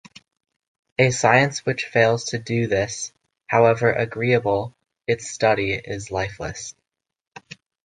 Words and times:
A 0.97 1.11
science 1.11 1.63
which 1.63 1.85
fails 1.85 2.23
to 2.29 2.39
do 2.39 2.65
this, 2.65 3.13
however 3.45 3.91
agreeable 3.93 4.75
its 5.05 5.29
study, 5.29 5.73
is 5.73 6.09
lifeless. 6.09 6.73